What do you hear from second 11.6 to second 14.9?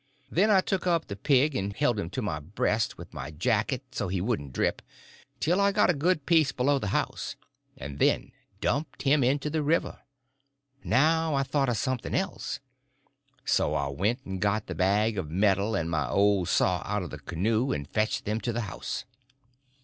of something else. So I went and got the